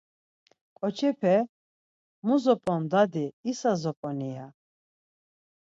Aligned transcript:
Ǩoçepe; 0.77 1.35
Mu 2.25 2.35
zop̌on 2.43 2.81
dadi 2.91 3.25
isa 3.51 3.71
zop̌oni 3.81 4.29
ya. 4.35 4.47